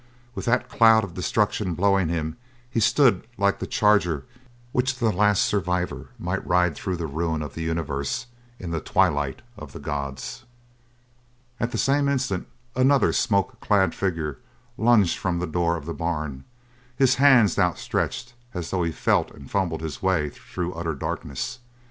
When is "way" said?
20.01-20.29